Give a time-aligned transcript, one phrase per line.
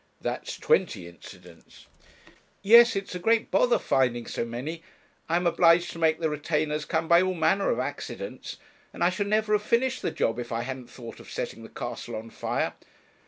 [0.19, 1.85] 'That's twenty incidents.'
[2.63, 4.81] 'Yes it's a great bother finding so many.
[5.29, 8.57] I'm obliged to make the retainers come by all manner of accidents;
[8.93, 11.69] and I should never have finished the job if I hadn't thought of setting the
[11.69, 12.73] castle on fire.